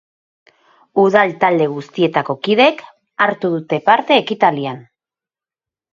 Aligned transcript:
Udal 1.01 1.33
talde 1.43 1.67
guztietako 1.75 2.37
kideek 2.47 2.83
hartu 3.27 3.55
dute 3.57 3.83
parte 3.91 4.21
ekitaldian. 4.23 4.85